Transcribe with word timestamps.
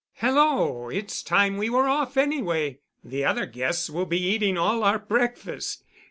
"Hello! 0.15 0.89
It's 0.89 1.21
time 1.21 1.57
we 1.57 1.69
were 1.69 1.87
off 1.87 2.17
anyway. 2.17 2.79
The 3.03 3.23
other 3.23 3.45
guests 3.45 3.87
will 3.87 4.07
be 4.07 4.17
eating 4.19 4.57
all 4.57 4.83
our 4.83 4.97
breakfast. 4.97 5.83